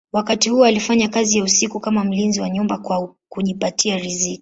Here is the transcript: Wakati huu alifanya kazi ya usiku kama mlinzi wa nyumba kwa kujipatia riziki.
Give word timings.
Wakati 0.11 0.49
huu 0.49 0.65
alifanya 0.65 1.07
kazi 1.09 1.37
ya 1.37 1.43
usiku 1.43 1.79
kama 1.79 2.03
mlinzi 2.03 2.41
wa 2.41 2.49
nyumba 2.49 2.77
kwa 2.77 3.15
kujipatia 3.29 3.97
riziki. 3.97 4.39